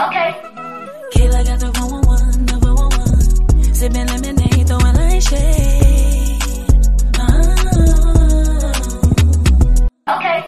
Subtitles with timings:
[0.00, 0.32] Okay.
[1.12, 3.74] Kayla got the 111, the 111.
[3.74, 6.42] Sipping lemonade, throwing light shade.
[7.18, 7.52] Oh.
[10.08, 10.38] Okay.
[10.38, 10.46] Uh-huh.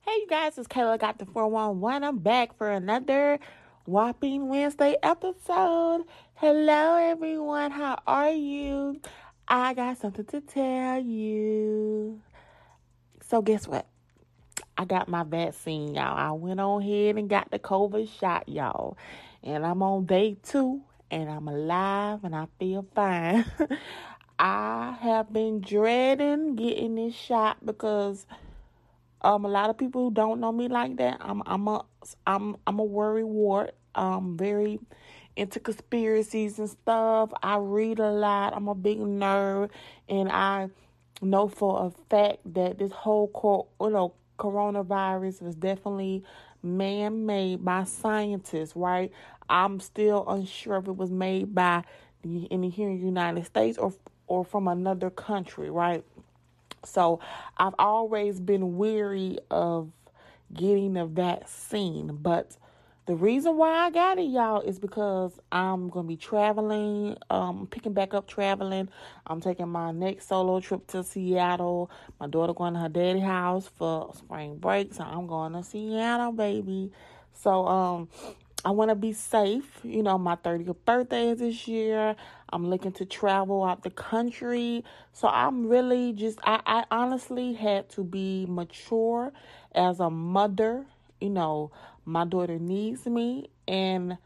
[0.00, 2.04] Hey, you guys, it's Kayla got the 411.
[2.04, 3.38] I'm back for another
[3.84, 6.04] Whopping Wednesday episode.
[6.36, 7.70] Hello, everyone.
[7.70, 8.98] How are you?
[9.46, 12.22] I got something to tell you.
[13.28, 13.86] So, guess what?
[14.76, 16.16] I got my vaccine, y'all.
[16.16, 18.96] I went on ahead and got the COVID shot, y'all.
[19.42, 23.44] And I'm on day two, and I'm alive, and I feel fine.
[24.38, 28.26] I have been dreading getting this shot because
[29.22, 31.84] um a lot of people who don't know me like that, I'm I'm a
[32.26, 33.74] I'm I'm a worry wart.
[33.94, 34.80] I'm very
[35.36, 37.30] into conspiracies and stuff.
[37.42, 38.54] I read a lot.
[38.56, 39.70] I'm a big nerd,
[40.08, 40.68] and I
[41.22, 46.24] know for a fact that this whole you know coronavirus was definitely
[46.62, 49.12] man made by scientists, right?
[49.48, 51.84] I'm still unsure if it was made by
[52.22, 53.92] the, in the here in the United States or
[54.26, 56.02] or from another country, right?
[56.84, 57.20] So
[57.58, 59.90] I've always been weary of
[60.52, 62.56] getting a vaccine, but
[63.06, 67.92] the reason why I got it, y'all, is because I'm gonna be traveling, um, picking
[67.92, 68.88] back up traveling.
[69.26, 71.90] I'm taking my next solo trip to Seattle.
[72.18, 76.32] My daughter going to her daddy house for spring break, so I'm going to Seattle,
[76.32, 76.92] baby.
[77.34, 78.08] So, um,
[78.64, 79.80] I want to be safe.
[79.82, 82.16] You know, my 30th birthday is this year.
[82.48, 84.84] I'm looking to travel out the country.
[85.12, 89.32] So I'm really just, I, I honestly had to be mature
[89.74, 90.86] as a mother.
[91.20, 91.72] You know,
[92.04, 94.18] my daughter needs me, and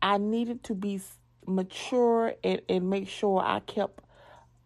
[0.00, 1.00] I needed to be
[1.46, 4.04] mature and, and make sure I kept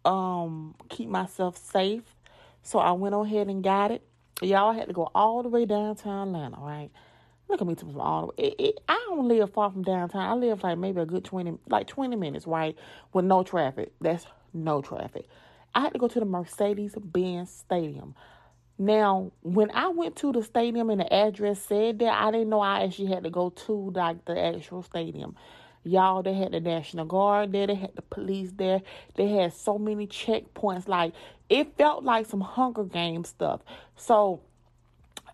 [0.04, 2.02] um keep myself safe.
[2.62, 4.02] So I went on ahead and got it.
[4.40, 6.90] Y'all had to go all the way downtown Atlanta, right?
[7.48, 8.48] Look at me to all the way.
[8.48, 10.22] It, it, I don't live far from downtown.
[10.22, 12.76] I live like maybe a good twenty, like twenty minutes, right,
[13.12, 13.92] with no traffic.
[14.00, 15.26] That's no traffic.
[15.74, 18.14] I had to go to the Mercedes Benz Stadium.
[18.78, 22.60] Now, when I went to the stadium and the address said that, I didn't know
[22.60, 25.36] I actually had to go to like the actual stadium.
[25.84, 28.82] Y'all, they had the National Guard there, they had the police there,
[29.16, 30.88] they had so many checkpoints.
[30.88, 31.12] Like
[31.48, 33.60] it felt like some Hunger Games stuff.
[33.96, 34.40] So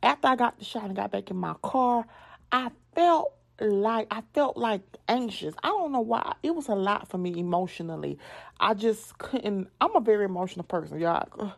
[0.02, 2.06] after I got the shot and got back in my car,
[2.50, 5.54] I felt like I felt like anxious.
[5.62, 6.34] I don't know why.
[6.42, 8.18] It was a lot for me emotionally.
[8.58, 9.68] I just couldn't.
[9.80, 11.52] I'm a very emotional person, y'all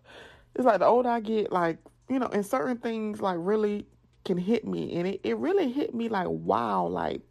[0.54, 1.78] it's like the older I get, like,
[2.08, 3.86] you know, and certain things like really
[4.24, 4.96] can hit me.
[4.96, 7.22] And it, it really hit me like, wow, like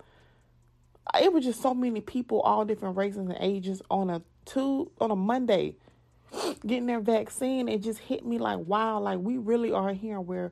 [1.22, 5.12] it was just so many people, all different races and ages on a two on
[5.12, 5.76] a Monday
[6.66, 7.68] getting their vaccine.
[7.68, 10.52] It just hit me like, wow, like we really are here where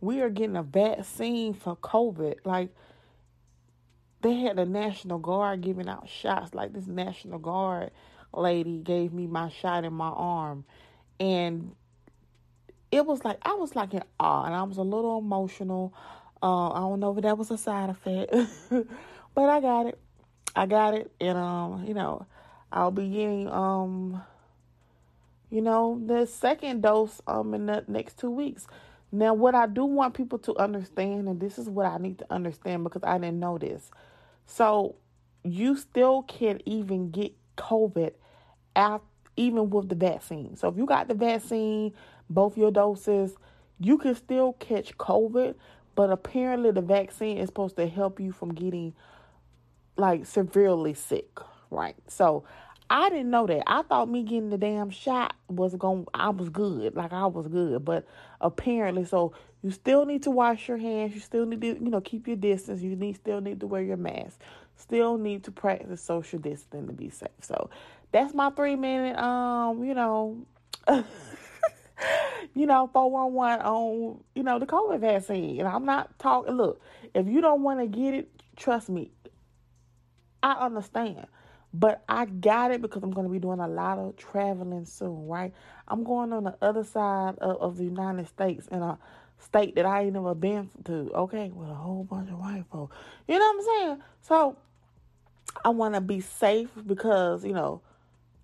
[0.00, 2.36] we are getting a vaccine for COVID.
[2.44, 2.70] Like
[4.20, 6.54] they had the National Guard giving out shots.
[6.54, 7.90] Like this National Guard
[8.32, 10.64] lady gave me my shot in my arm.
[11.20, 11.74] And
[12.94, 15.92] it was like I was like in awe and I was a little emotional.
[16.42, 18.32] Uh, I don't know if that was a side effect,
[19.34, 19.98] but I got it.
[20.54, 22.26] I got it, and um, you know,
[22.70, 24.22] I'll be getting um,
[25.50, 28.66] you know, the second dose um in the next two weeks.
[29.10, 32.26] Now, what I do want people to understand, and this is what I need to
[32.30, 33.90] understand because I didn't know this.
[34.46, 34.96] So,
[35.44, 38.12] you still can't even get COVID
[38.74, 39.06] after,
[39.36, 40.56] even with the vaccine.
[40.56, 41.92] So, if you got the vaccine,
[42.30, 43.36] both your doses,
[43.80, 45.54] you can still catch COVID,
[45.94, 48.94] but apparently the vaccine is supposed to help you from getting
[49.96, 51.38] like severely sick,
[51.70, 51.96] right?
[52.08, 52.44] So
[52.90, 53.62] I didn't know that.
[53.66, 57.48] I thought me getting the damn shot was going I was good, like I was
[57.48, 58.06] good, but
[58.40, 59.32] apparently so
[59.62, 62.36] you still need to wash your hands, you still need to, you know, keep your
[62.36, 64.40] distance, you need still need to wear your mask.
[64.76, 67.28] Still need to practice social distancing to be safe.
[67.40, 67.70] So
[68.12, 70.44] that's my 3 minute um, you know,
[72.54, 75.58] you know, 411 on, you know, the COVID vaccine.
[75.58, 76.80] And I'm not talking, look,
[77.14, 79.10] if you don't want to get it, trust me,
[80.42, 81.26] I understand.
[81.72, 85.26] But I got it because I'm going to be doing a lot of traveling soon,
[85.26, 85.52] right?
[85.88, 88.98] I'm going on the other side of, of the United States in a
[89.38, 92.96] state that I ain't never been to, okay, with a whole bunch of white folks.
[93.26, 94.02] You know what I'm saying?
[94.22, 94.56] So
[95.64, 97.80] I want to be safe because, you know,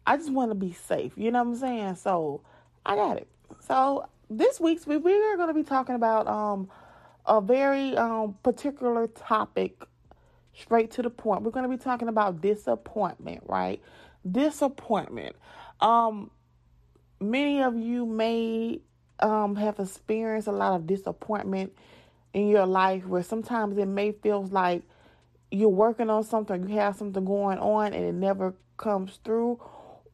[0.06, 1.12] I just want to be safe.
[1.17, 1.94] You know what I'm saying?
[1.96, 2.43] So
[2.85, 3.29] I got it.
[3.58, 6.69] So this week's we we are going to be talking about um
[7.26, 9.82] a very um particular topic,
[10.55, 11.43] straight to the point.
[11.43, 13.82] We're going to be talking about disappointment, right?
[14.31, 15.37] Disappointment.
[15.81, 16.31] Um,
[17.20, 18.81] many of you may
[19.20, 21.73] um have experienced a lot of disappointment
[22.32, 24.82] in your life where sometimes it may feel like
[25.50, 29.61] you're working on something, you have something going on and it never comes through.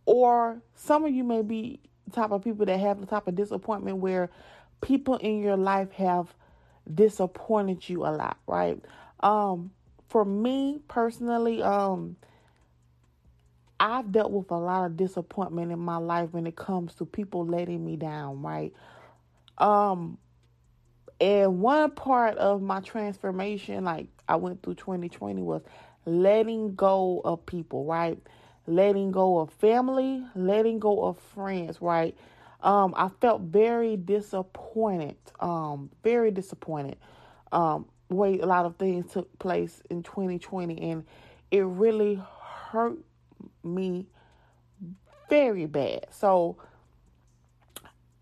[0.06, 1.80] Or some of you may be
[2.12, 4.30] type of people that have the type of disappointment where
[4.80, 6.34] people in your life have
[6.92, 8.80] disappointed you a lot, right?
[9.20, 9.70] Um,
[10.08, 12.16] for me personally, um,
[13.78, 17.44] I've dealt with a lot of disappointment in my life when it comes to people
[17.44, 18.72] letting me down, right?
[19.58, 20.18] Um,
[21.20, 25.62] and one part of my transformation, like I went through 2020, was
[26.04, 28.18] letting go of people, right?
[28.66, 32.16] Letting go of family, letting go of friends, right?
[32.62, 36.96] Um, I felt very disappointed, um, very disappointed.
[37.52, 41.04] Um, way a lot of things took place in 2020, and
[41.50, 42.20] it really
[42.70, 42.98] hurt
[43.62, 44.06] me
[45.28, 46.06] very bad.
[46.10, 46.56] So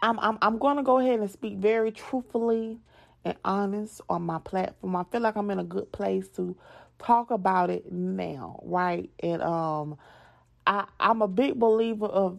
[0.02, 2.78] I'm I'm I'm to go ahead and speak very truthfully
[3.24, 4.96] and honest on my platform.
[4.96, 6.56] I feel like I'm in a good place to
[6.98, 9.10] talk about it now, right?
[9.20, 9.96] And um
[10.66, 12.38] I I'm a big believer of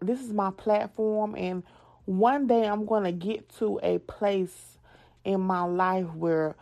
[0.00, 1.62] this is my platform and
[2.04, 4.78] one day I'm going to get to a place
[5.24, 6.54] in my life where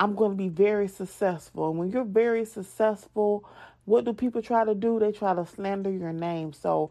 [0.00, 1.70] I'm going to be very successful.
[1.70, 3.48] And when you're very successful,
[3.84, 4.98] what do people try to do?
[4.98, 6.52] They try to slander your name.
[6.52, 6.90] So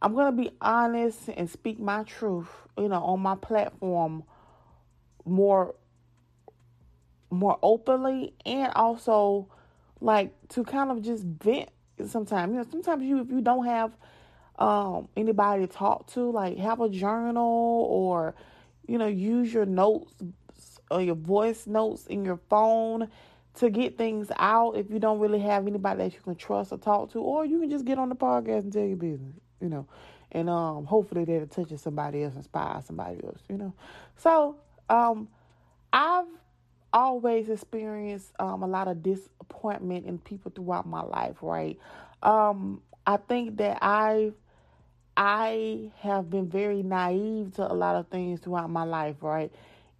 [0.00, 2.48] I'm going to be honest and speak my truth,
[2.78, 4.24] you know, on my platform
[5.24, 5.74] more
[7.32, 9.46] more openly and also
[10.00, 11.68] like to kind of just vent
[12.08, 12.52] sometimes.
[12.52, 13.92] You know, sometimes you if you don't have
[14.58, 18.34] um anybody to talk to, like have a journal or
[18.86, 20.12] you know, use your notes
[20.90, 23.08] or your voice notes in your phone
[23.54, 26.78] to get things out if you don't really have anybody that you can trust or
[26.78, 29.68] talk to, or you can just get on the podcast and tell your business, you
[29.68, 29.86] know,
[30.32, 33.72] and um, hopefully that'll touch somebody else, inspire somebody else, you know.
[34.16, 34.56] So
[34.88, 35.28] um,
[35.92, 36.26] I've
[36.92, 41.78] always experienced um, a lot of disappointment in people throughout my life, right?
[42.22, 44.32] Um, I think that I
[45.16, 49.52] I have been very naive to a lot of things throughout my life, right?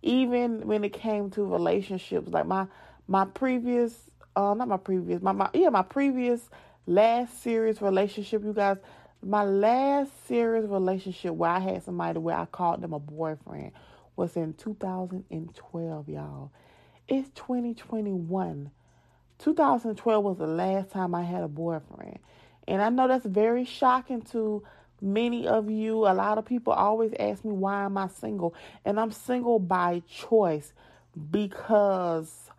[0.03, 2.67] Even when it came to relationships, like my
[3.09, 3.93] my previous
[4.37, 6.49] uh not my previous my, my yeah my previous
[6.87, 8.77] last serious relationship you guys
[9.23, 13.73] my last serious relationship where I had somebody where I called them a boyfriend
[14.17, 16.51] was in 2012 y'all
[17.11, 18.71] it's 2021
[19.39, 22.19] 2012 was the last time I had a boyfriend
[22.67, 24.63] and I know that's very shocking to
[25.03, 28.55] many of you a lot of people always ask me why am I single
[28.85, 30.73] and I'm single by choice
[31.31, 32.51] because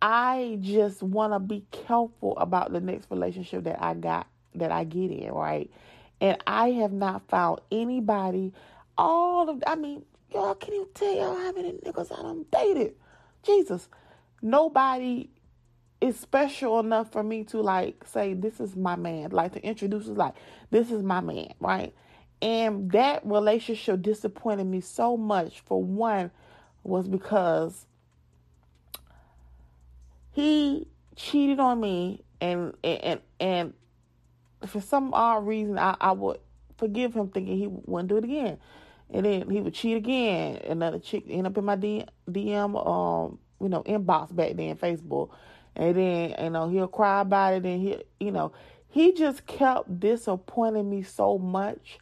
[0.00, 4.84] I just want to be careful about the next relationship that I got that I
[4.84, 5.70] get in, right?
[6.20, 8.52] And I have not found anybody.
[8.96, 12.94] All of I mean, y'all can you tell y'all how many niggas I done dated?
[13.42, 13.88] Jesus,
[14.42, 15.30] nobody
[16.00, 20.04] is special enough for me to like say this is my man, like to introduce
[20.08, 20.34] us like
[20.70, 21.94] this is my man, right?
[22.40, 25.60] And that relationship disappointed me so much.
[25.60, 26.30] For one,
[26.88, 27.86] was because
[30.32, 30.86] he
[31.16, 33.74] cheated on me and and and
[34.66, 36.38] for some odd reason I, I would
[36.76, 38.58] forgive him thinking he wouldn't do it again.
[39.10, 40.56] And then he would cheat again.
[40.64, 45.30] Another chick end up in my DM, DM um, you know, inbox back then, Facebook.
[45.74, 48.52] And then, you know, he'll cry about it and he you know,
[48.88, 51.98] he just kept disappointing me so much.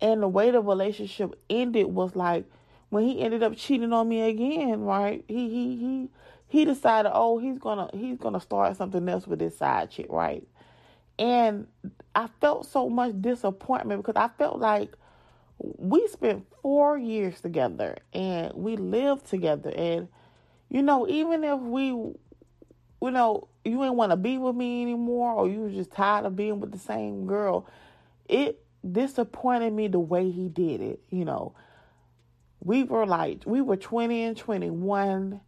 [0.00, 2.44] And the way the relationship ended was like
[2.90, 5.24] when he ended up cheating on me again, right?
[5.28, 6.08] He he he
[6.48, 10.46] he decided, oh, he's gonna he's gonna start something else with this side chick, right?
[11.18, 11.66] And
[12.14, 14.94] I felt so much disappointment because I felt like
[15.58, 20.08] we spent four years together and we lived together and
[20.68, 25.32] you know, even if we you know, you ain't want to be with me anymore
[25.32, 27.66] or you were just tired of being with the same girl,
[28.28, 31.54] it disappointed me the way he did it, you know.
[32.60, 35.40] We were like we were 20 and 21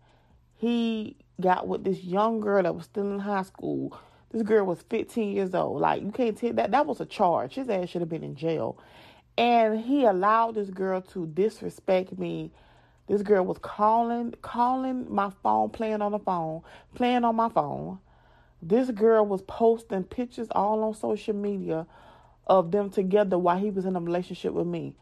[0.56, 3.98] he got with this young girl that was still in high school.
[4.30, 5.80] This girl was 15 years old.
[5.80, 7.54] Like you can't tell that that was a charge.
[7.54, 8.78] His ass should have been in jail.
[9.36, 12.52] And he allowed this girl to disrespect me.
[13.08, 16.62] This girl was calling calling my phone, playing on the phone,
[16.94, 17.98] playing on my phone.
[18.62, 21.86] This girl was posting pictures all on social media
[22.46, 24.94] of them together while he was in a relationship with me.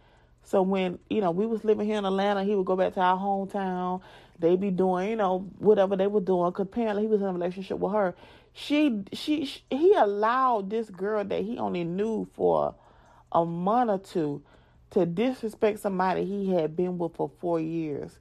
[0.45, 3.01] So when, you know, we was living here in Atlanta, he would go back to
[3.01, 4.01] our hometown.
[4.39, 6.51] They be doing, you know, whatever they were doing.
[6.53, 8.15] Cause apparently he was in a relationship with her.
[8.53, 12.75] She, she, she, he allowed this girl that he only knew for
[13.33, 14.43] a month or two
[14.91, 18.19] to disrespect somebody he had been with for four years.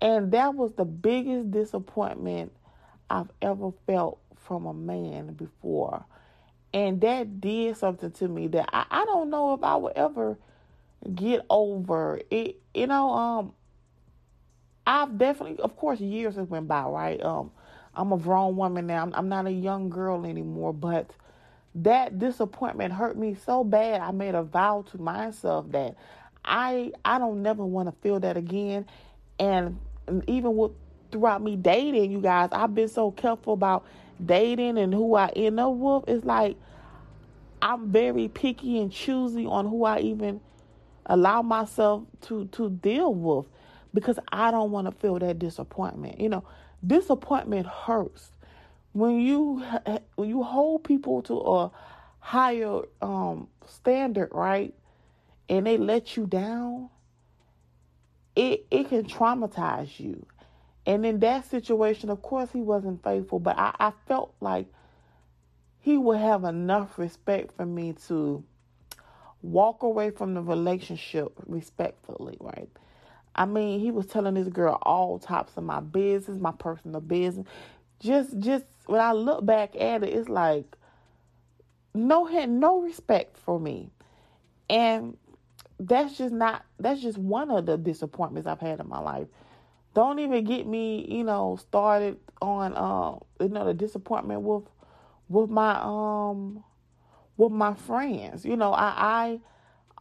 [0.00, 2.52] And that was the biggest disappointment
[3.10, 6.04] I've ever felt from a man before.
[6.72, 10.38] And that did something to me that I, I don't know if I will ever
[11.14, 12.20] get over.
[12.30, 13.52] It you know, um
[14.86, 17.22] I've definitely of course years have went by, right?
[17.22, 17.50] Um
[17.94, 19.02] I'm a grown woman now.
[19.02, 21.10] I'm, I'm not a young girl anymore, but
[21.76, 24.00] that disappointment hurt me so bad.
[24.00, 25.96] I made a vow to myself that
[26.44, 28.86] I I don't never want to feel that again.
[29.38, 29.78] And,
[30.26, 30.72] even with
[31.12, 33.84] throughout me dating, you guys, I've been so careful about
[34.24, 36.04] dating and who I end up with.
[36.08, 36.56] It's like
[37.60, 40.40] I'm very picky and choosy on who I even
[41.06, 43.46] allow myself to to deal with
[43.94, 46.20] because I don't want to feel that disappointment.
[46.20, 46.44] You know,
[46.86, 48.32] disappointment hurts
[48.92, 49.62] when you
[50.16, 51.70] when you hold people to a
[52.18, 54.74] higher um, standard, right,
[55.48, 56.90] and they let you down.
[58.36, 60.24] It it can traumatize you,
[60.86, 64.66] and in that situation, of course, he wasn't faithful, but I, I felt like
[65.80, 68.44] he would have enough respect for me to
[69.42, 72.68] walk away from the relationship respectfully, right?
[73.34, 77.46] I mean, he was telling this girl all types of my business, my personal business.
[78.00, 80.76] Just just when I look back at it, it's like
[81.94, 83.90] no had no respect for me.
[84.70, 85.16] And
[85.80, 89.28] that's just not that's just one of the disappointments I've had in my life.
[89.94, 94.64] Don't even get me, you know, started on uh you know the disappointment with
[95.28, 96.62] with my um
[97.36, 98.44] with my friends.
[98.44, 99.40] You know, I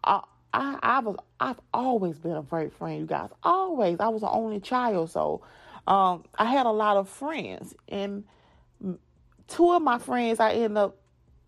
[0.04, 0.22] I
[0.54, 3.30] I I, was I've always been a great friend, you guys.
[3.44, 4.00] Always.
[4.00, 5.42] I was the only child, so
[5.88, 8.24] um I had a lot of friends and
[9.48, 10.98] two of my friends I ended up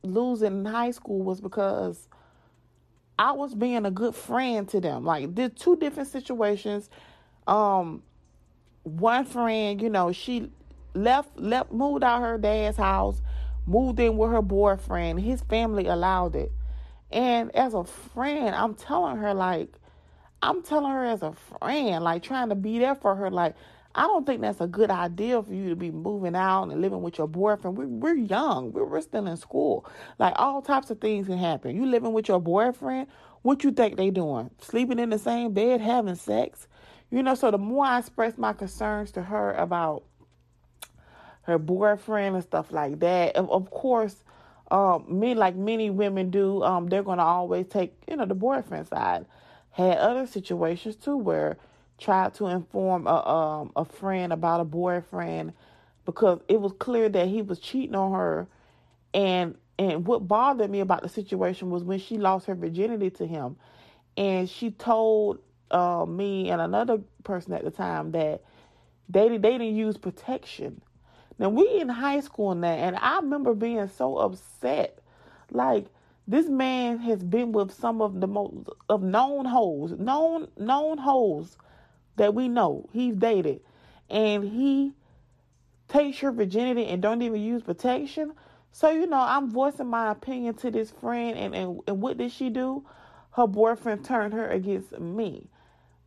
[0.01, 2.07] losing in high school was because
[3.17, 5.03] I was being a good friend to them.
[5.03, 6.89] Like did two different situations.
[7.47, 8.03] Um
[8.83, 10.49] one friend, you know, she
[10.93, 13.21] left left moved out her dad's house
[13.69, 15.19] moved in with her boyfriend.
[15.19, 16.51] His family allowed it.
[17.11, 19.69] And as a friend, I'm telling her, like,
[20.41, 23.29] I'm telling her as a friend, like, trying to be there for her.
[23.29, 23.55] Like,
[23.95, 27.01] I don't think that's a good idea for you to be moving out and living
[27.01, 27.77] with your boyfriend.
[27.77, 28.71] We're, we're young.
[28.71, 29.85] We're, we're still in school.
[30.19, 31.75] Like, all types of things can happen.
[31.75, 33.07] You living with your boyfriend,
[33.41, 34.51] what you think they doing?
[34.61, 36.67] Sleeping in the same bed, having sex?
[37.09, 40.03] You know, so the more I express my concerns to her about
[41.49, 43.35] her boyfriend and stuff like that.
[43.35, 44.23] Of, of course,
[44.71, 48.87] um, me like many women do, um, they're gonna always take you know the boyfriend
[48.87, 49.25] side.
[49.71, 51.57] Had other situations too where
[51.99, 55.53] tried to inform a um, a friend about a boyfriend
[56.05, 58.47] because it was clear that he was cheating on her,
[59.13, 63.27] and and what bothered me about the situation was when she lost her virginity to
[63.27, 63.57] him,
[64.17, 65.39] and she told
[65.71, 68.41] uh, me and another person at the time that
[69.07, 70.81] they they didn't use protection.
[71.37, 74.99] Now we in high school now, and I remember being so upset.
[75.51, 75.87] Like
[76.27, 78.53] this man has been with some of the most
[78.87, 81.57] of known hoes, known known hoes
[82.15, 82.89] that we know.
[82.91, 83.61] He's dated,
[84.09, 84.93] and he
[85.87, 88.33] takes your virginity and don't even use protection.
[88.71, 92.31] So you know, I'm voicing my opinion to this friend, and and, and what did
[92.31, 92.85] she do?
[93.31, 95.47] Her boyfriend turned her against me.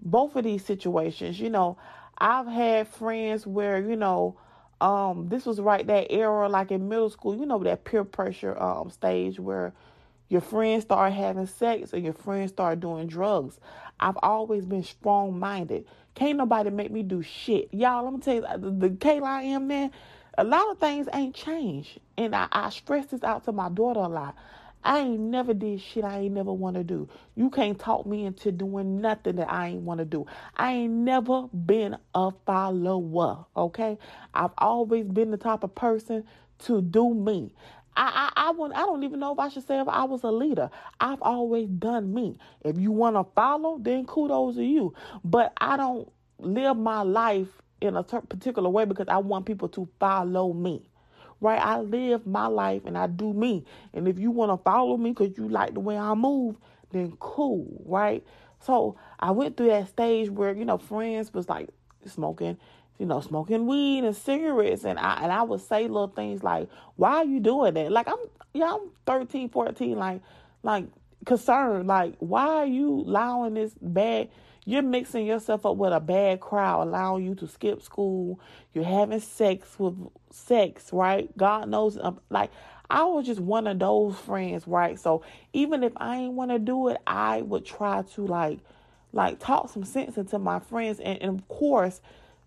[0.01, 1.77] Both of these situations, you know,
[2.19, 4.37] I've had friends where you know
[4.81, 8.61] um, this was right that era, like in middle school, you know, that peer pressure
[8.61, 9.73] um stage where
[10.33, 13.61] your friends start having sex and your friends start doing drugs.
[14.01, 15.85] I've always been strong minded.
[16.15, 17.69] Can't nobody make me do shit.
[17.71, 19.91] Y'all, let me tell you, the, the Kayla I am now,
[20.39, 22.01] a lot of things ain't changed.
[22.17, 24.35] And I, I stress this out to my daughter a lot.
[24.83, 27.11] I ain't never did shit I ain't never want to do.
[27.35, 30.25] You can't talk me into doing nothing that I ain't want to do.
[30.57, 33.99] I ain't never been a follower, okay?
[34.33, 36.25] I've always been the type of person
[36.61, 37.53] to do me.
[37.97, 40.23] I, I, I, want, I don't even know if I should say if I was
[40.23, 40.71] a leader.
[41.01, 42.39] I've always done me.
[42.65, 44.95] If you want to follow, then kudos to you.
[45.25, 47.49] But I don't live my life
[47.81, 50.89] in a particular way because I want people to follow me
[51.43, 51.61] right?
[51.61, 53.65] I live my life and I do me.
[53.93, 56.57] And if you want to follow me because you like the way I move,
[56.93, 58.25] then cool, right?
[58.61, 61.69] So I went through that stage where, you know, friends was like
[62.07, 62.59] smoking,
[62.99, 64.85] you know, smoking weed and cigarettes.
[64.85, 67.93] And I, and I would say little things like, why are you doing that?
[67.93, 68.19] Like I'm,
[68.55, 70.21] yeah, I'm 13, 14, like,
[70.63, 70.87] like
[71.25, 71.89] concerned.
[71.89, 74.29] Like, why are you allowing this bad,
[74.65, 78.39] you're mixing yourself up with a bad crowd, allowing you to skip school.
[78.73, 79.97] You're having sex with
[80.31, 81.37] sex, right?
[81.37, 81.99] God knows.
[82.01, 82.51] Um, like
[82.93, 84.99] I was just one of those friends, right?
[84.99, 85.23] So
[85.55, 88.59] even if I ain't want to do it, I would try to like,
[89.13, 92.03] like talk some sense into my friends, and, and of course,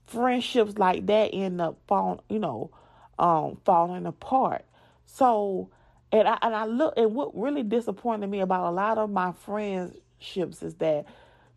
[0.08, 2.72] friendships like that end up falling, you know,
[3.20, 4.66] um, falling apart.
[5.06, 5.70] So,
[6.12, 9.32] and I and I look and what really disappointed me about a lot of my
[9.32, 11.06] friendships is that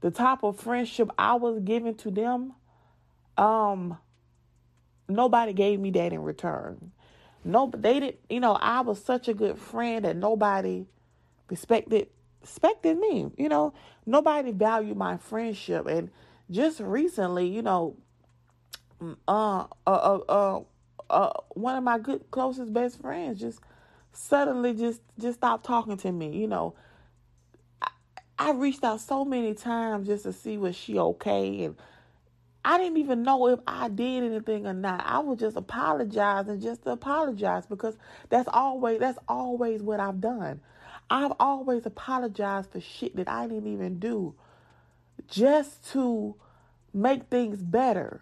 [0.01, 2.55] the type of friendship I was giving to them,
[3.37, 3.99] um,
[5.09, 6.93] nobody gave me that in return.
[7.45, 8.19] No, they didn't.
[8.29, 10.87] You know, I was such a good friend that nobody
[11.49, 12.09] respected
[12.41, 13.31] respected me.
[13.37, 13.75] You know,
[14.07, 16.11] nobody valued my friendship, and
[16.51, 17.97] just recently, you know,
[19.01, 20.61] uh, uh, uh, uh,
[21.11, 23.61] uh one of my good closest best friends just
[24.13, 26.37] suddenly just just stopped talking to me.
[26.37, 26.75] You know,
[27.81, 27.91] I,
[28.39, 31.77] I reached out so many times just to see was she okay and
[32.65, 35.03] I didn't even know if I did anything or not.
[35.07, 37.97] I was just apologizing just to apologize because
[38.29, 40.61] that's always that's always what I've done.
[41.09, 44.35] I've always apologized for shit that I didn't even do
[45.29, 46.35] just to
[46.93, 48.21] make things better.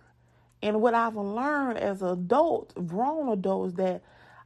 [0.63, 4.03] And what I've learned as adults, grown adults, that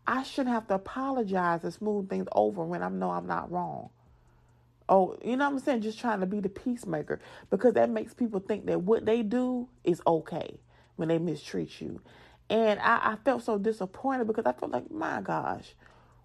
[0.07, 3.91] I shouldn't have to apologize and smooth things over when I know I'm not wrong.
[4.89, 5.83] Oh, you know what I'm saying?
[5.83, 9.69] Just trying to be the peacemaker because that makes people think that what they do
[9.85, 10.59] is okay
[10.97, 12.01] when they mistreat you.
[12.49, 15.77] And I, I felt so disappointed because I felt like, my gosh,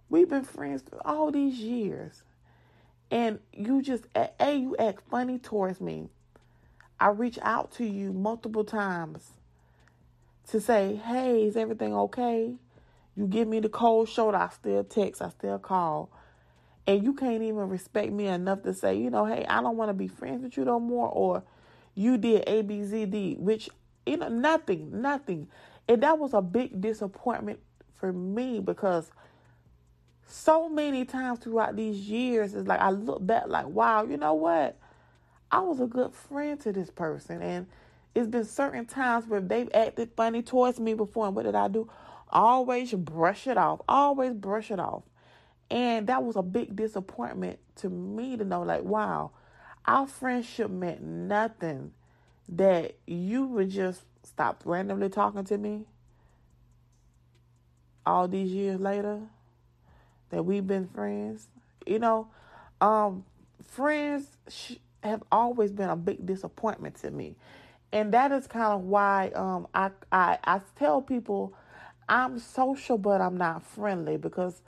[0.10, 2.24] we've been friends all these years.
[3.12, 6.10] And you just, A, you act funny towards me.
[7.00, 9.34] I reach out to you multiple times
[10.50, 12.56] to say, hey, is everything okay?
[13.16, 16.12] You give me the cold shoulder, I still text, I still call
[16.88, 19.90] and you can't even respect me enough to say, you know, hey, I don't want
[19.90, 21.44] to be friends with you no more, or
[21.96, 23.70] you did A, B, Z, D, which,
[24.06, 25.48] you know, nothing, nothing.
[25.88, 27.60] And that was a big disappointment
[27.96, 29.10] for me because
[30.28, 34.34] so many times throughout these years, it's like I look back like, wow, you know
[34.36, 34.78] what?
[35.52, 37.42] I was a good friend to this person.
[37.42, 37.68] And
[38.16, 41.28] it's been certain times where they've acted funny towards me before.
[41.28, 41.90] And what did I do?
[42.30, 43.82] Always brush it off.
[43.88, 45.04] Always brush it off.
[45.70, 49.32] And that was a big disappointment to me to know, like, wow,
[49.86, 51.92] our friendship meant nothing
[52.48, 55.86] that you would just stop randomly talking to me
[58.06, 59.20] all these years later
[60.30, 61.48] that we've been friends.
[61.86, 62.28] You know,
[62.80, 63.26] um,
[63.64, 64.28] friends
[65.04, 67.36] have always been a big disappointment to me.
[67.96, 71.54] And that is kind of why um, I, I I tell people
[72.10, 74.62] I'm social but I'm not friendly because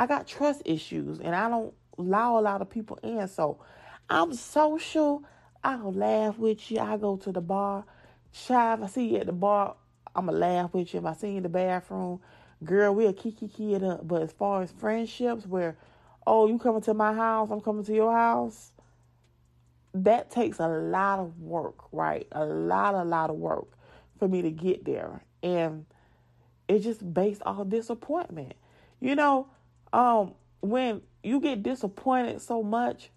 [0.00, 3.28] I got trust issues and I don't allow a lot of people in.
[3.28, 3.58] So
[4.10, 5.22] I'm social.
[5.62, 6.80] I'll laugh with you.
[6.80, 7.84] I go to the bar.
[8.32, 9.76] Child, if I see you at the bar,
[10.16, 10.98] I'ma laugh with you.
[10.98, 12.18] If I see you in the bathroom,
[12.64, 14.08] girl, we'll kiki it up.
[14.08, 15.76] But as far as friendships where,
[16.26, 18.72] oh, you coming to my house, I'm coming to your house,
[20.04, 22.26] that takes a lot of work, right?
[22.32, 23.68] A lot, a lot of work
[24.18, 25.22] for me to get there.
[25.42, 25.86] And
[26.68, 28.54] it's just based off disappointment.
[29.00, 29.48] You know,
[29.92, 33.10] um when you get disappointed so much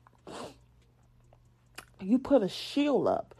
[2.01, 3.35] you put a shield up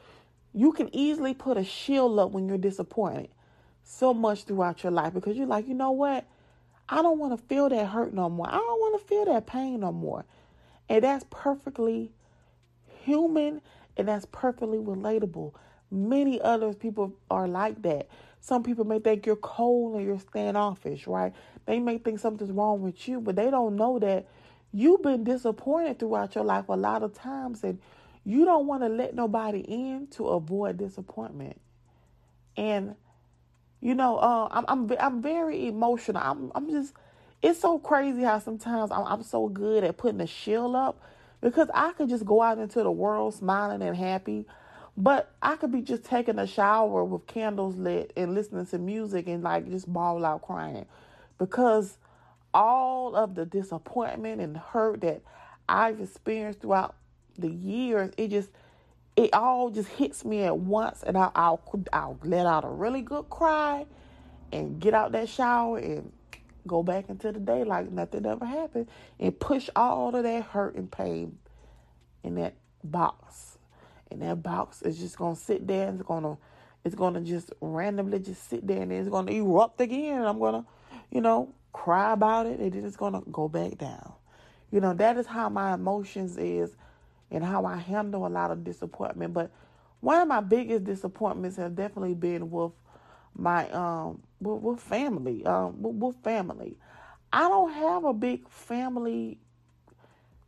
[0.54, 3.30] you can easily put a shield up when you're disappointed
[3.84, 6.26] so much throughout your life because you're like you know what
[6.88, 9.46] i don't want to feel that hurt no more i don't want to feel that
[9.48, 10.26] pain no more
[10.90, 12.12] and that's perfectly
[13.10, 13.62] human
[13.98, 15.54] and that's perfectly relatable
[15.92, 18.08] many other people are like that
[18.42, 21.34] some people may think you're cold and you're standoffish, right?
[21.66, 24.28] They may think something's wrong with you, but they don't know that
[24.72, 27.80] you've been disappointed throughout your life a lot of times and
[28.24, 31.60] you don't want to let nobody in to avoid disappointment.
[32.56, 32.96] And
[33.82, 36.22] you know, uh, I'm I'm I'm very emotional.
[36.22, 36.94] I'm I'm just
[37.42, 41.02] it's so crazy how sometimes I'm I'm so good at putting a shield up
[41.42, 44.46] because I could just go out into the world smiling and happy
[45.00, 49.30] but I could be just taking a shower with candles lit and listening to music
[49.30, 50.86] and like just bawl out crying.
[51.38, 51.98] Because
[52.54, 55.22] all of the disappointment and hurt that
[55.70, 56.96] I've experienced throughout
[57.38, 58.50] the years, it just
[59.16, 61.62] it all just hits me at once, and I'll, I'll
[61.94, 63.86] I'll let out a really good cry,
[64.52, 66.12] and get out that shower and
[66.70, 68.88] go back into the day like nothing ever happened,
[69.20, 71.38] and push all of that hurt and pain
[72.24, 72.54] in that
[72.84, 73.58] box
[74.12, 76.38] and that box is just gonna sit there and it's gonna
[76.84, 80.66] it's gonna just randomly just sit there and it's gonna erupt again and I'm gonna,
[81.12, 84.14] you know, cry about it and then it's gonna go back down.
[84.72, 86.76] You know, that is how my emotions is
[87.32, 89.34] and how I handle a lot of disappointment.
[89.34, 89.52] But
[90.00, 92.72] one of my biggest disappointments have definitely been with
[93.36, 95.46] my um with, with family.
[95.46, 96.78] Um with, with family.
[97.32, 99.40] I don't have a big family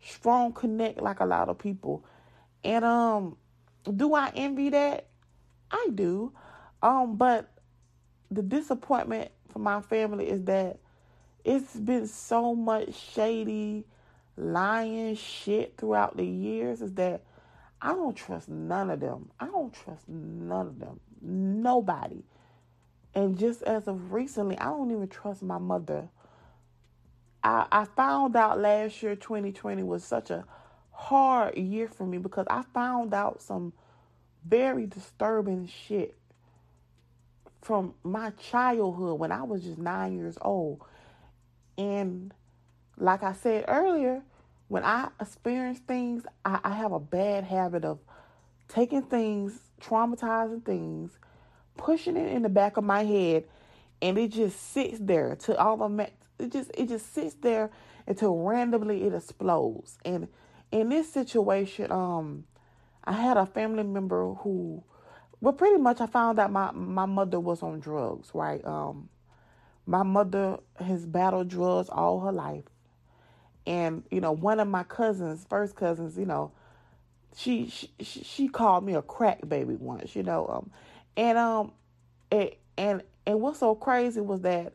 [0.03, 2.03] strong connect like a lot of people.
[2.63, 3.37] And um
[3.95, 5.07] do I envy that?
[5.71, 6.33] I do.
[6.81, 7.49] Um, but
[8.29, 10.77] the disappointment for my family is that
[11.43, 13.85] it's been so much shady,
[14.37, 16.81] lying shit throughout the years.
[16.81, 17.23] Is that
[17.81, 19.31] I don't trust none of them.
[19.39, 20.99] I don't trust none of them.
[21.21, 22.23] Nobody.
[23.13, 26.09] And just as of recently, I don't even trust my mother.
[27.43, 30.45] I, I found out last year, 2020, was such a
[30.91, 33.73] hard year for me because I found out some
[34.45, 36.15] very disturbing shit
[37.61, 40.81] from my childhood when I was just nine years old.
[41.77, 42.33] And
[42.97, 44.23] like I said earlier,
[44.67, 47.99] when I experience things, I, I have a bad habit of
[48.67, 51.17] taking things, traumatizing things,
[51.81, 53.45] pushing it in the back of my head,
[54.01, 57.69] and it just sits there to all of my it just it just sits there
[58.07, 59.97] until randomly it explodes.
[60.05, 60.27] And
[60.71, 62.45] in this situation, um,
[63.03, 64.83] I had a family member who
[65.39, 68.63] well pretty much I found out my my mother was on drugs, right?
[68.65, 69.09] Um
[69.85, 72.65] my mother has battled drugs all her life.
[73.65, 76.51] And, you know, one of my cousins, first cousins, you know,
[77.35, 80.47] she she, she called me a crack baby once, you know.
[80.47, 80.71] Um
[81.17, 81.71] and um
[82.31, 84.73] it, and and what's so crazy was that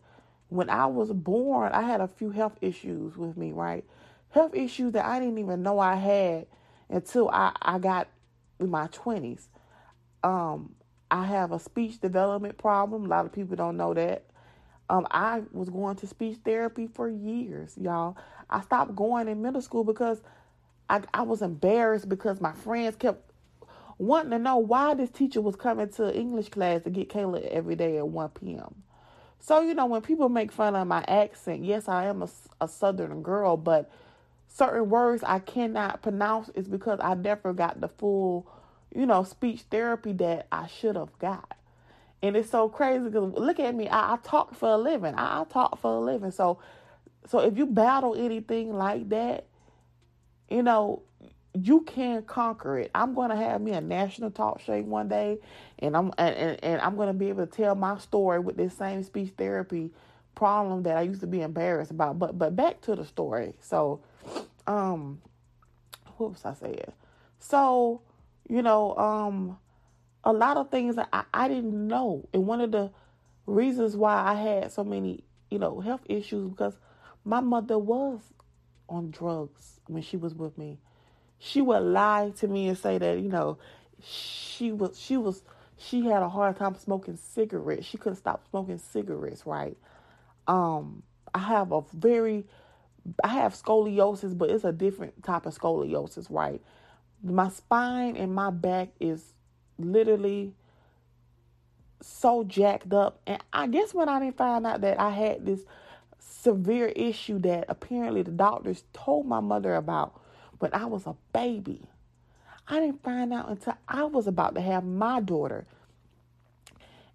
[0.49, 3.85] when I was born, I had a few health issues with me, right?
[4.31, 6.47] Health issues that I didn't even know I had
[6.89, 8.09] until I, I got
[8.61, 9.49] in my 20s.
[10.23, 10.75] Um,
[11.11, 13.07] I have a speech development problem.
[13.07, 14.25] A lot of people don't know that.
[14.89, 18.17] Um, I was going to speech therapy for years, y'all.
[18.49, 20.23] I stopped going in middle school because
[20.89, 23.26] I, I was embarrassed because my friends kept
[23.99, 27.77] wanting to know why this teacher was coming to English class to get Kayla every
[27.77, 28.83] day at 1 p.m.
[29.41, 32.29] So, you know, when people make fun of my accent, yes, I am a,
[32.61, 33.91] a southern girl, but
[34.49, 38.51] certain words I cannot pronounce is because I never got the full,
[38.95, 41.57] you know, speech therapy that I should have got.
[42.23, 45.15] And it's so crazy because look at me, I, I talk for a living.
[45.15, 46.31] I, I talk for a living.
[46.31, 46.59] So,
[47.27, 49.47] so if you battle anything like that,
[50.49, 51.03] you know,
[51.63, 52.91] you can conquer it.
[52.95, 55.39] I'm going to have me a national talk show one day,
[55.79, 58.75] and I'm and, and I'm going to be able to tell my story with this
[58.75, 59.91] same speech therapy
[60.35, 62.19] problem that I used to be embarrassed about.
[62.19, 63.55] But but back to the story.
[63.61, 64.01] So,
[64.67, 65.21] um,
[66.17, 66.93] what was I saying?
[67.39, 68.03] So,
[68.49, 69.59] you know, um,
[70.25, 72.91] a lot of things that I, I didn't know, and one of the
[73.47, 76.77] reasons why I had so many, you know, health issues because
[77.25, 78.21] my mother was
[78.89, 80.79] on drugs when she was with me
[81.39, 83.59] she would lie to me and say that you know
[84.03, 85.43] she was she was
[85.79, 87.87] she had a hard time smoking cigarettes.
[87.87, 89.77] She couldn't stop smoking cigarettes, right?
[90.47, 91.03] Um,
[91.35, 92.47] I have a very
[93.23, 96.61] I have scoliosis, but it's a different type of scoliosis, right?
[97.23, 99.33] My spine and my back is
[99.79, 100.55] literally
[102.01, 103.21] so jacked up.
[103.27, 105.61] And I guess when I didn't find out that I had this
[106.19, 110.21] severe issue that apparently the doctors told my mother about
[110.59, 111.83] when I was a baby.
[112.69, 115.67] I didn't find out until I was about to have my daughter.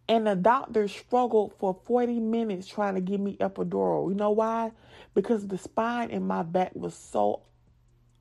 [0.07, 4.09] And the doctor struggled for 40 minutes trying to give me epidural.
[4.09, 4.71] You know why?
[5.13, 7.41] Because the spine in my back was so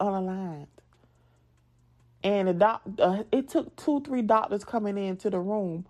[0.01, 0.67] unaligned.
[2.23, 5.87] And the doc, uh, it took two, three doctors coming into the room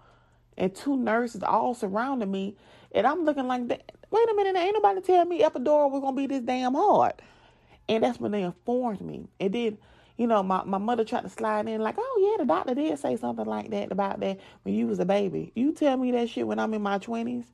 [0.57, 2.57] and two nurses all surrounding me.
[2.93, 3.62] And I'm looking like,
[4.11, 7.14] wait a minute, ain't nobody tell me epidural was going to be this damn hard.
[7.90, 9.26] And that's when they informed me.
[9.40, 9.79] And then,
[10.16, 12.96] you know, my, my mother tried to slide in like, oh yeah, the doctor did
[13.00, 15.50] say something like that about that when you was a baby.
[15.57, 17.46] You tell me that shit when I'm in my twenties.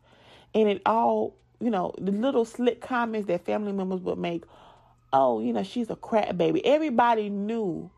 [0.54, 4.44] And it all, you know, the little slick comments that family members would make,
[5.10, 6.64] oh, you know, she's a crap baby.
[6.66, 7.90] Everybody knew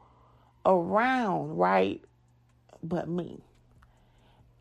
[0.64, 2.00] around, right?
[2.84, 3.42] But me.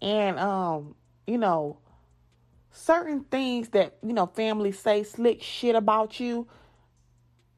[0.02, 0.96] And um,
[1.28, 1.78] you know,
[2.72, 6.48] certain things that, you know, families say slick shit about you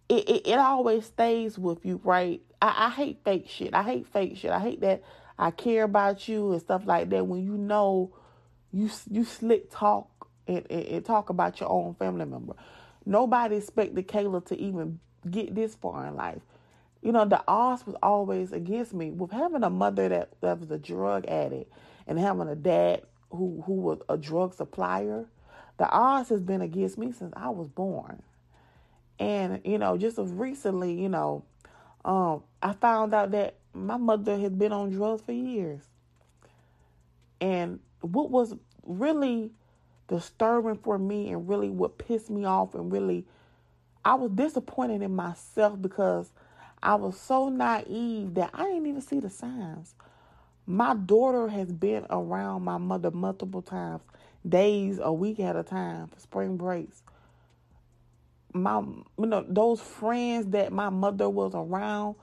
[0.10, 2.42] it, it, it always stays with you, right?
[2.62, 3.74] I, I hate fake shit.
[3.74, 4.52] I hate fake shit.
[4.52, 5.04] I hate that
[5.38, 8.12] I care about you and stuff like that when you know
[8.72, 12.54] you you slick talk and, and, and talk about your own family member.
[13.06, 16.42] Nobody expected Kayla to even get this far in life.
[17.02, 19.12] You know, the odds was always against me.
[19.12, 21.72] With having a mother that, that was a drug addict
[22.08, 25.26] and having a dad who who was a drug supplier,
[25.78, 28.22] the odds has been against me since I was born.
[29.20, 31.44] And, you know, just recently, you know,
[32.06, 35.82] um, I found out that my mother had been on drugs for years.
[37.42, 39.52] And what was really
[40.08, 43.26] disturbing for me and really what pissed me off and really
[44.04, 46.32] I was disappointed in myself because
[46.82, 49.94] I was so naive that I didn't even see the signs.
[50.66, 54.02] My daughter has been around my mother multiple times,
[54.48, 57.04] days, a week at a time for spring breaks.
[58.54, 62.16] My, you know, those friends that my mother was around,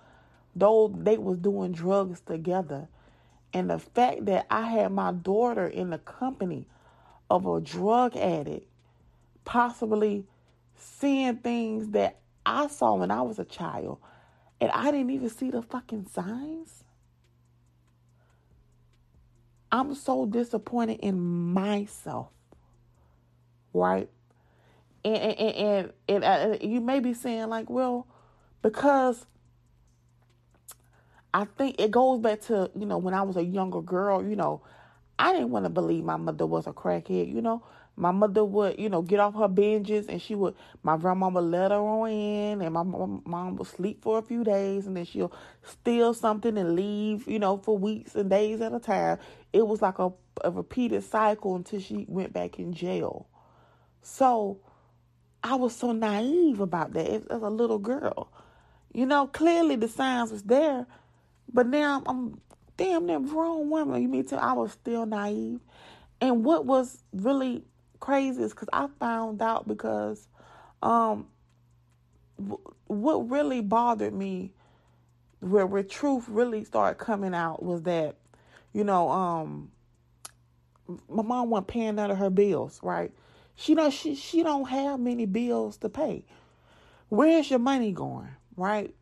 [0.54, 2.88] those they was doing drugs together,
[3.52, 6.66] and the fact that I had my daughter in the company
[7.30, 8.66] of a drug addict,
[9.44, 10.24] possibly
[10.76, 13.98] seeing things that I saw when I was a child,
[14.60, 16.84] and I didn't even see the fucking signs.
[19.70, 21.18] I'm so disappointed in
[21.52, 22.28] myself,
[23.74, 24.08] right?
[25.06, 28.06] And and and, and, and uh, uh, you may be saying like, well,
[28.62, 29.26] because
[31.32, 34.36] I think it goes back to you know when I was a younger girl, you
[34.36, 34.62] know,
[35.18, 37.62] I didn't want to believe my mother was a crackhead, you know.
[37.98, 41.40] My mother would, you know, get off her binges and she would, my grandma would
[41.44, 45.06] let her on in and my mom would sleep for a few days and then
[45.06, 49.18] she'll steal something and leave, you know, for weeks and days at a time.
[49.54, 50.12] It was like a,
[50.44, 53.28] a repeated cycle until she went back in jail.
[54.02, 54.60] So
[55.46, 58.32] I was so naive about that as, as a little girl.
[58.92, 60.86] You know, clearly the signs was there,
[61.52, 62.40] but now I'm, I'm
[62.76, 64.02] damn near grown woman.
[64.02, 65.60] You mean to I was still naive.
[66.20, 67.62] And what was really
[68.00, 70.26] crazy is because I found out because
[70.82, 71.28] um,
[72.38, 74.52] w- what really bothered me,
[75.40, 78.16] where where truth really started coming out, was that
[78.72, 79.70] you know um,
[81.08, 83.12] my mom wasn't paying none of her bills, right?
[83.56, 86.24] She don't she she don't have many bills to pay.
[87.08, 88.94] Where's your money going, right?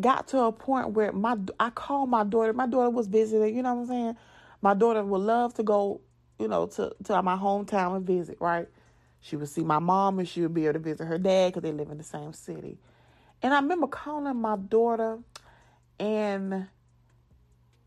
[0.00, 2.52] Got to a point where my I called my daughter.
[2.52, 3.54] My daughter was visiting.
[3.54, 4.16] You know what I'm saying?
[4.60, 6.00] My daughter would love to go
[6.42, 8.66] you know, to, to my hometown and visit, right?
[9.20, 11.62] She would see my mom and she would be able to visit her dad because
[11.62, 12.78] they live in the same city.
[13.40, 15.20] And I remember calling my daughter
[16.00, 16.66] and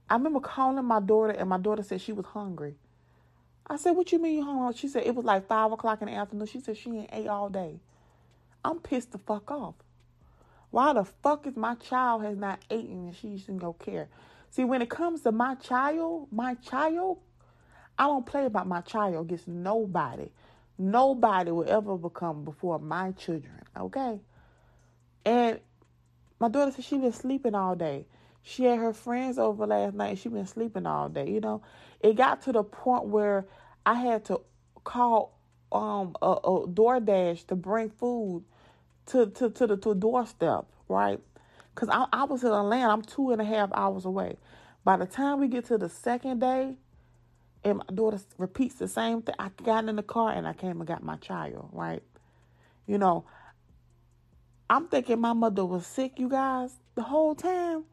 [0.09, 2.75] I remember calling my daughter and my daughter said she was hungry.
[3.67, 4.75] I said, What you mean you hungry?
[4.75, 6.47] She said it was like five o'clock in the afternoon.
[6.47, 7.79] She said she ain't ate all day.
[8.63, 9.75] I'm pissed the fuck off.
[10.71, 14.09] Why the fuck is my child has not eaten and she shouldn't go care?
[14.49, 17.19] See, when it comes to my child, my child,
[17.97, 20.29] I don't play about my child against nobody.
[20.77, 24.19] Nobody will ever become before my children, okay?
[25.25, 25.59] And
[26.39, 28.05] my daughter said she been sleeping all day.
[28.47, 30.19] She had her friends over last night.
[30.19, 31.27] She been sleeping all day.
[31.27, 31.63] You know,
[31.99, 33.47] it got to the point where
[33.87, 34.41] I had to
[34.83, 35.35] call
[35.71, 38.43] um a, a DoorDash to bring food
[39.07, 41.19] to to to the to the doorstep, right?
[41.73, 42.93] Cause I I was in Atlanta.
[42.93, 44.37] I'm two and a half hours away.
[44.83, 46.77] By the time we get to the second day,
[47.63, 49.33] and my daughter repeats the same thing.
[49.39, 52.03] I got in the car and I came and got my child, right?
[52.85, 53.25] You know,
[54.69, 57.85] I'm thinking my mother was sick, you guys, the whole time.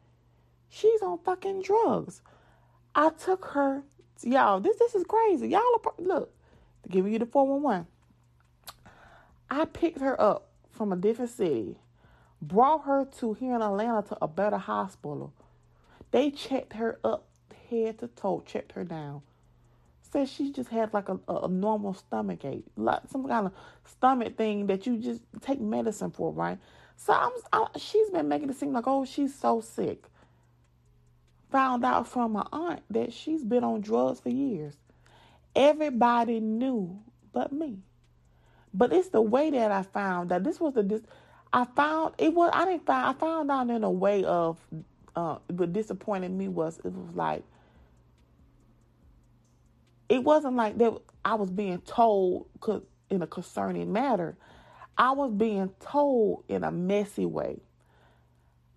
[0.73, 2.21] She's on fucking drugs.
[2.95, 3.83] I took her,
[4.21, 5.49] y'all, this this is crazy.
[5.49, 6.33] Y'all are, look,
[6.89, 7.85] give you the 411.
[9.49, 11.77] I picked her up from a different city,
[12.41, 15.33] brought her to here in Atlanta to a better hospital.
[16.11, 17.27] They checked her up
[17.69, 19.21] head to toe, checked her down
[20.13, 23.51] said she just had like a, a normal stomach ache, like some kind of
[23.83, 26.59] stomach thing that you just take medicine for, right?
[26.95, 30.03] So I'm, I, she's been making it seem like, oh, she's so sick.
[31.53, 34.75] Found out from my aunt that she's been on drugs for years.
[35.55, 36.99] Everybody knew
[37.31, 37.77] but me.
[38.73, 41.01] But it's the way that I found that this was the this
[41.53, 44.59] I found it was I didn't find I found out in a way of
[45.15, 47.43] uh what disappointed me was it was like
[50.09, 52.47] it wasn't like that I was being told
[53.11, 54.37] in a concerning matter.
[54.97, 57.59] I was being told in a messy way.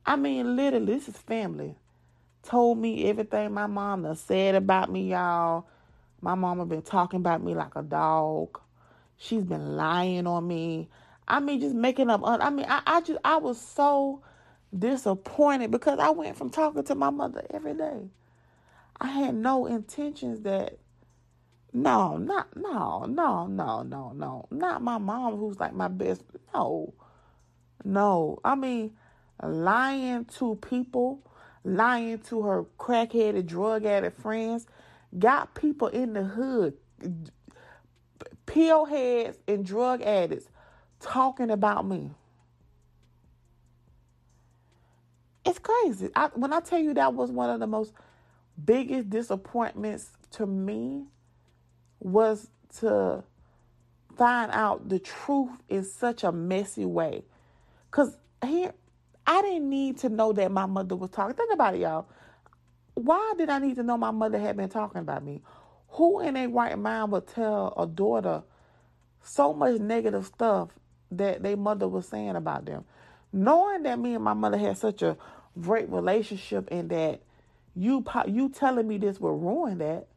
[0.05, 1.77] I mean, literally, this is family.
[2.47, 5.67] Told me everything my mom said about me, y'all.
[6.21, 8.61] My mama been talking about me like a dog.
[9.19, 10.89] She's been lying on me.
[11.27, 12.21] I mean, just making up.
[12.25, 14.23] I mean, I, I just, I was so
[14.77, 18.11] disappointed because I went from talking to my mother every day.
[19.01, 20.79] I had no intentions that
[21.73, 24.47] no, not no, no, no, no, no.
[24.53, 26.23] Not my mom who's like my best.
[26.55, 26.95] No.
[27.85, 28.39] No.
[28.45, 28.93] I mean,
[29.43, 31.26] lying to people,
[31.67, 34.67] lying to her crackheaded, drug addict friends,
[35.19, 36.75] got people in the hood,
[38.47, 40.49] pill heads and drug addicts
[41.01, 42.11] talking about me.
[45.45, 46.11] It's crazy.
[46.15, 47.93] I, when I tell you that was one of the most
[48.65, 51.05] biggest disappointments to me
[52.01, 52.49] was
[52.79, 53.25] to
[54.17, 57.25] find out the truth in such a messy way.
[57.91, 58.73] Cause here
[59.27, 61.37] I didn't need to know that my mother was talking.
[61.37, 62.07] Think about it, y'all.
[62.95, 65.43] why did I need to know my mother had been talking about me?
[65.91, 68.45] Who in a right mind would tell a daughter
[69.23, 70.71] so much negative stuff
[71.13, 72.85] that their mother was saying about them?
[73.33, 75.17] Knowing that me and my mother had such a
[75.61, 77.23] great relationship and that
[77.77, 80.09] you you telling me this will ruin that.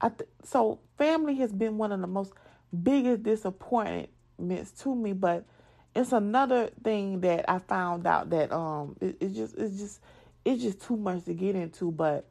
[0.00, 2.32] I th- so family has been one of the most
[2.82, 5.46] biggest disappointments to me, but
[5.94, 10.00] it's another thing that I found out that um it, it's just it's just
[10.44, 12.28] it's just too much to get into, but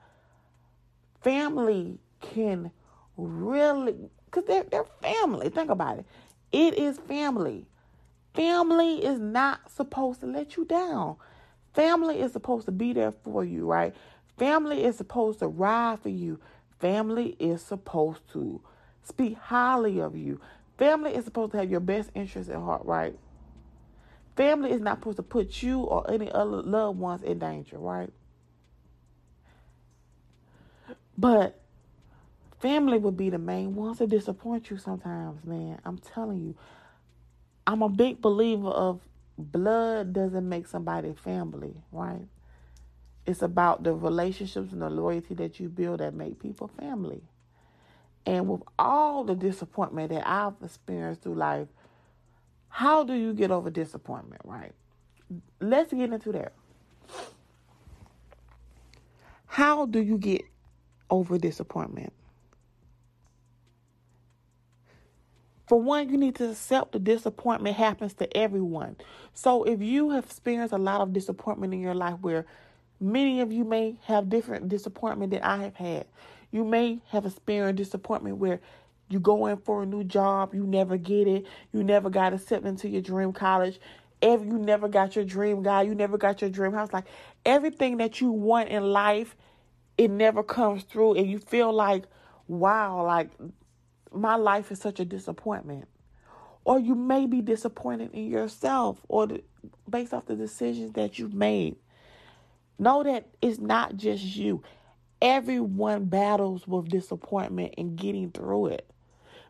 [1.21, 2.71] family can
[3.17, 3.95] really
[4.25, 5.49] because they're they're family.
[5.49, 6.05] Think about it.
[6.51, 7.65] It is family.
[8.33, 11.17] Family is not supposed to let you down.
[11.73, 13.93] Family is supposed to be there for you, right?
[14.37, 16.39] Family is supposed to ride for you.
[16.79, 18.61] Family is supposed to
[19.03, 20.39] speak highly of you.
[20.77, 23.15] Family is supposed to have your best interest at heart, right?
[24.35, 28.09] Family is not supposed to put you or any other loved ones in danger, right?
[31.17, 31.59] But
[32.59, 35.79] family would be the main ones that disappoint you sometimes, man.
[35.85, 36.55] I'm telling you.
[37.67, 39.01] I'm a big believer of
[39.37, 42.27] blood doesn't make somebody family, right?
[43.25, 47.21] It's about the relationships and the loyalty that you build that make people family.
[48.25, 51.67] And with all the disappointment that I've experienced through life,
[52.71, 54.71] how do you get over disappointment, right?
[55.59, 56.53] Let's get into that.
[59.45, 60.43] How do you get
[61.09, 62.13] over disappointment?
[65.67, 68.95] For one, you need to accept the disappointment happens to everyone.
[69.33, 72.45] So if you have experienced a lot of disappointment in your life where
[73.01, 76.05] many of you may have different disappointment than I have had.
[76.51, 78.61] You may have experienced disappointment where
[79.11, 82.67] you go in for a new job, you never get it, you never got accepted
[82.67, 83.79] into your dream college,
[84.21, 86.93] every you never got your dream guy, you never got your dream house.
[86.93, 87.05] Like
[87.45, 89.35] everything that you want in life,
[89.97, 92.05] it never comes through and you feel like,
[92.47, 93.29] wow, like
[94.13, 95.87] my life is such a disappointment.
[96.63, 99.43] Or you may be disappointed in yourself or the,
[99.89, 101.75] based off the decisions that you've made.
[102.77, 104.63] Know that it's not just you.
[105.21, 108.90] Everyone battles with disappointment and getting through it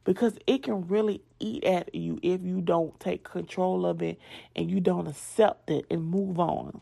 [0.04, 4.20] because it can really eat at you if you don't take control of it
[4.56, 6.82] and you don't accept it and move on.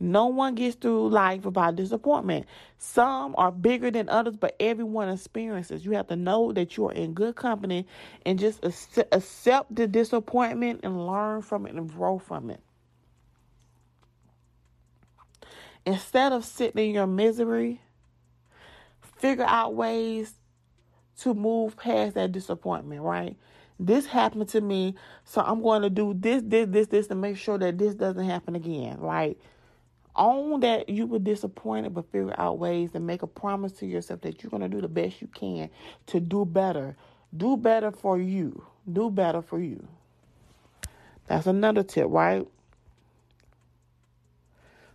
[0.00, 2.46] No one gets through life without disappointment.
[2.78, 5.86] Some are bigger than others, but everyone experiences.
[5.86, 7.86] You have to know that you are in good company
[8.26, 12.60] and just accept the disappointment and learn from it and grow from it.
[15.86, 17.80] Instead of sitting in your misery,
[19.24, 20.34] figure out ways
[21.18, 23.38] to move past that disappointment, right?
[23.80, 27.38] This happened to me, so I'm going to do this, this, this, this to make
[27.38, 29.38] sure that this doesn't happen again, right?
[30.14, 34.20] Own that you were disappointed, but figure out ways to make a promise to yourself
[34.20, 35.70] that you're going to do the best you can
[36.08, 36.94] to do better.
[37.34, 38.62] Do better for you.
[38.92, 39.88] Do better for you.
[41.28, 42.46] That's another tip, right?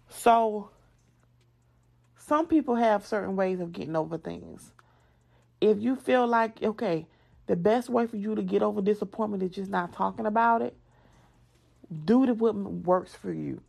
[0.07, 0.69] So,
[2.29, 4.71] some people have certain ways of getting over things.
[5.59, 7.07] If you feel like, okay,
[7.47, 10.77] the best way for you to get over disappointment is just not talking about it,
[12.05, 13.61] do the what works for you.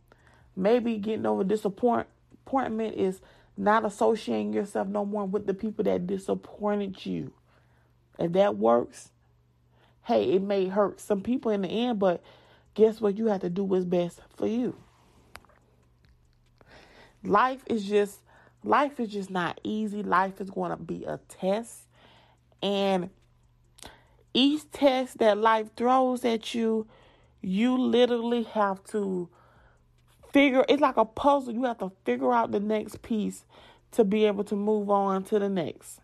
[0.55, 3.19] Maybe getting over disappointment is
[3.57, 7.33] not associating yourself no more with the people that disappointed you.
[8.19, 9.09] If that works,
[10.03, 12.23] hey, it may hurt some people in the end, but
[12.75, 13.17] guess what?
[13.17, 14.75] You have to do what's best for you.
[17.23, 18.19] Life is just
[18.63, 20.03] life is just not easy.
[20.03, 21.87] Life is going to be a test.
[22.61, 23.09] And
[24.33, 26.87] each test that life throws at you,
[27.41, 29.29] you literally have to
[30.31, 31.53] figure it's like a puzzle.
[31.53, 33.45] You have to figure out the next piece
[33.91, 35.99] to be able to move on to the next.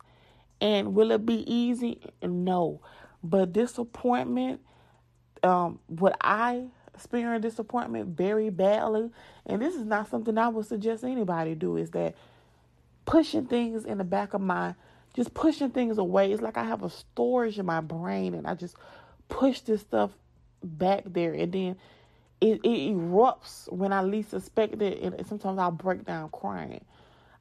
[0.59, 2.01] And will it be easy?
[2.21, 2.81] No.
[3.23, 4.61] But disappointment,
[5.43, 9.11] um, what I experience disappointment very badly,
[9.45, 12.15] and this is not something I would suggest anybody do, is that
[13.07, 14.75] pushing things in the back of my
[15.15, 16.31] just pushing things away.
[16.31, 18.75] It's like I have a storage in my brain and I just
[19.29, 20.11] push this stuff
[20.63, 21.77] back there and then
[22.39, 26.85] it, it erupts when I least suspect it, and sometimes I'll break down crying.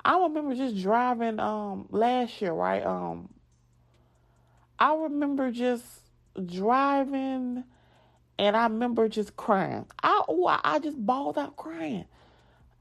[0.05, 2.85] I remember just driving um last year, right?
[2.85, 3.29] Um,
[4.79, 5.85] I remember just
[6.47, 7.65] driving,
[8.39, 9.87] and I remember just crying.
[10.03, 12.07] I oh, I just bawled out crying.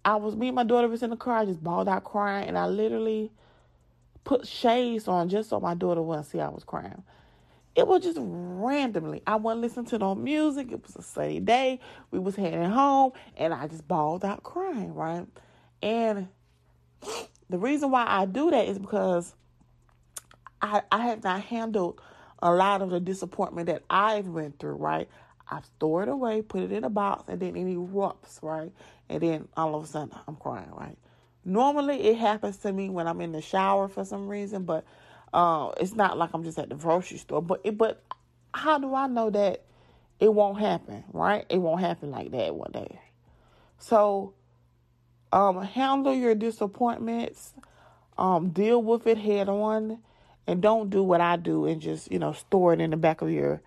[0.06, 1.40] I was me and my daughter was in the car.
[1.40, 3.32] I just bawled out crying, and I literally
[4.26, 7.04] put shades on just so my daughter wouldn't see I was crying.
[7.76, 9.22] it was just randomly.
[9.28, 10.72] I wasn't listening to no music.
[10.72, 11.80] It was a sunny day.
[12.12, 15.28] We was heading home, and I just bawled out crying, right?
[15.84, 16.30] And
[17.50, 19.36] the reason why I do that is because
[20.62, 22.02] I I have not handled
[22.42, 25.10] a lot of the disappointment that I've went through, right?
[25.50, 28.72] I store it away, put it in a box, and then it erupts, right?
[29.10, 30.98] And then all of a sudden I'm crying, right?
[31.44, 34.84] Normally it happens to me when I'm in the shower for some reason, but
[35.34, 37.42] uh, it's not like I'm just at the grocery store.
[37.42, 38.04] But it, but
[38.54, 39.64] how do I know that
[40.20, 41.46] it won't happen, right?
[41.50, 43.00] It won't happen like that one day.
[43.78, 44.34] So
[45.32, 47.54] um, handle your disappointments,
[48.18, 50.00] um, deal with it head on,
[50.48, 53.22] and don't do what I do and just you know store it in the back
[53.22, 53.62] of your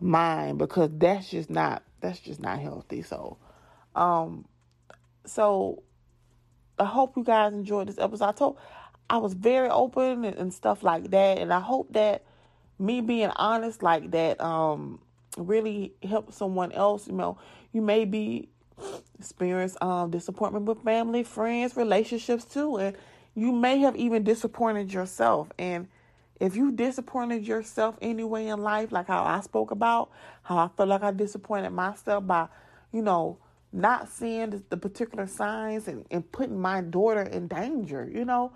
[0.00, 3.02] mind because that's just not that's just not healthy.
[3.02, 3.38] So,
[3.94, 4.46] um,
[5.26, 5.82] so
[6.78, 8.24] I hope you guys enjoyed this episode.
[8.26, 8.58] I told
[9.08, 12.24] I was very open and, and stuff like that, and I hope that
[12.78, 15.00] me being honest like that um
[15.36, 17.06] really help someone else.
[17.06, 17.38] You know,
[17.72, 18.48] you may be
[19.18, 22.96] experience um disappointment with family, friends, relationships too, and
[23.34, 25.88] you may have even disappointed yourself and
[26.40, 30.10] if you disappointed yourself anyway in life, like how I spoke about,
[30.42, 32.48] how I felt like I disappointed myself by,
[32.92, 33.38] you know,
[33.76, 38.52] not seeing the particular signs and, and putting my daughter in danger, you know,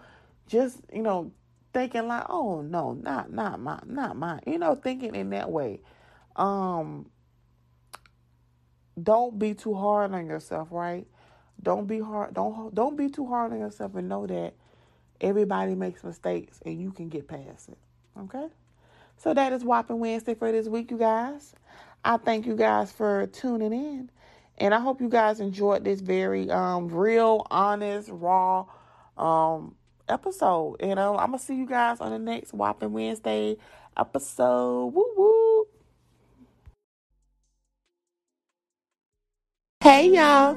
[0.48, 1.32] just, you know,
[1.74, 4.40] thinking like, oh no, not not my not mine.
[4.46, 5.82] You know, thinking in that way.
[6.36, 7.10] Um
[9.02, 11.06] don't be too hard on yourself, right?
[11.62, 14.54] Don't be hard don't don't be too hard on yourself and know that
[15.20, 17.78] Everybody makes mistakes and you can get past it.
[18.20, 18.48] Okay?
[19.18, 21.54] So that is Whopping Wednesday for this week, you guys.
[22.04, 24.10] I thank you guys for tuning in.
[24.60, 28.66] And I hope you guys enjoyed this very um, real, honest, raw
[29.16, 29.74] um,
[30.06, 30.76] episode.
[30.80, 33.56] And um, I'm going to see you guys on the next Whopping Wednesday
[33.96, 34.88] episode.
[34.88, 35.66] Woo woo.
[39.82, 40.54] Hey, y'all.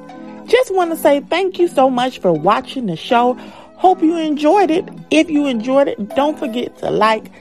[0.47, 3.35] Just want to say thank you so much for watching the show.
[3.77, 4.85] Hope you enjoyed it.
[5.11, 7.31] If you enjoyed it, don't forget to like,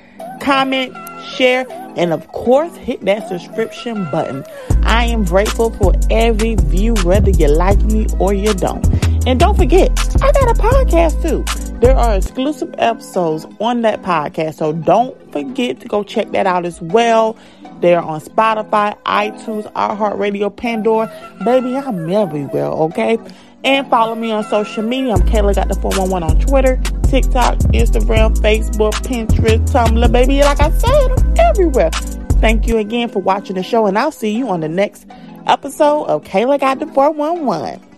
[0.40, 1.66] comment, share,
[1.96, 4.44] and of course, hit that subscription button.
[4.82, 8.86] I am grateful for every view, whether you like me or you don't.
[9.26, 9.90] And don't forget,
[10.22, 11.44] I got a podcast too.
[11.78, 16.64] There are exclusive episodes on that podcast, so don't forget to go check that out
[16.64, 17.36] as well.
[17.80, 21.12] They're on Spotify, iTunes, iHeartRadio, Pandora.
[21.44, 23.18] Baby, I'm everywhere, okay?
[23.64, 25.14] And follow me on social media.
[25.14, 30.12] I'm Kayla Got the 411 on Twitter, TikTok, Instagram, Facebook, Pinterest, Tumblr.
[30.12, 31.90] Baby, like I said, I'm everywhere.
[32.40, 35.06] Thank you again for watching the show, and I'll see you on the next
[35.46, 37.91] episode of Kayla Got the 411.